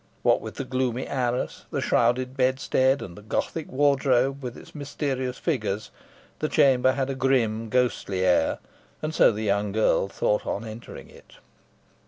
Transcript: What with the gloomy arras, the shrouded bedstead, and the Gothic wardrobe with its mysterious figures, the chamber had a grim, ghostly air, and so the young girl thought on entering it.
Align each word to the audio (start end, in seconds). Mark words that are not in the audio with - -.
What 0.23 0.41
with 0.41 0.55
the 0.55 0.63
gloomy 0.63 1.05
arras, 1.05 1.65
the 1.69 1.79
shrouded 1.79 2.35
bedstead, 2.35 3.03
and 3.03 3.15
the 3.15 3.21
Gothic 3.21 3.71
wardrobe 3.71 4.41
with 4.41 4.57
its 4.57 4.73
mysterious 4.73 5.37
figures, 5.37 5.91
the 6.39 6.49
chamber 6.49 6.93
had 6.93 7.11
a 7.11 7.13
grim, 7.13 7.69
ghostly 7.69 8.25
air, 8.25 8.57
and 9.03 9.13
so 9.13 9.31
the 9.31 9.43
young 9.43 9.71
girl 9.71 10.07
thought 10.07 10.43
on 10.47 10.65
entering 10.65 11.07
it. 11.07 11.33